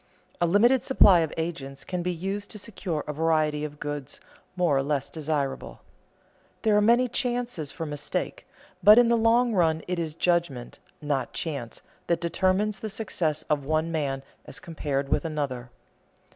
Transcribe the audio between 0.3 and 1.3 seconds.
A limited supply